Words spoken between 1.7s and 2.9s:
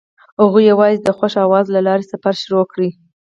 له لارې سفر پیل کړ.